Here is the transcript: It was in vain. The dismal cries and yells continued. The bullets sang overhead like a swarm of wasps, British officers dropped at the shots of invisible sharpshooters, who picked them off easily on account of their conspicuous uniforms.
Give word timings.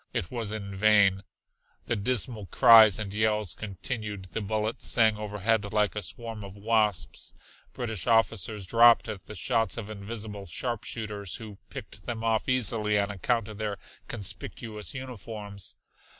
It 0.15 0.31
was 0.31 0.51
in 0.51 0.75
vain. 0.75 1.21
The 1.85 1.95
dismal 1.95 2.47
cries 2.47 2.97
and 2.97 3.13
yells 3.13 3.53
continued. 3.53 4.25
The 4.33 4.41
bullets 4.41 4.87
sang 4.87 5.15
overhead 5.19 5.63
like 5.73 5.95
a 5.95 6.01
swarm 6.01 6.43
of 6.43 6.57
wasps, 6.57 7.35
British 7.71 8.07
officers 8.07 8.65
dropped 8.65 9.07
at 9.07 9.27
the 9.27 9.35
shots 9.35 9.77
of 9.77 9.91
invisible 9.91 10.47
sharpshooters, 10.47 11.35
who 11.35 11.59
picked 11.69 12.07
them 12.07 12.23
off 12.23 12.49
easily 12.49 12.97
on 12.97 13.11
account 13.11 13.47
of 13.47 13.59
their 13.59 13.77
conspicuous 14.07 14.95
uniforms. 14.95 15.75